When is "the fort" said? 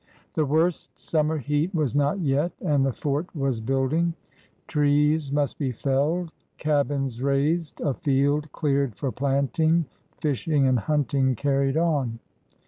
2.83-3.27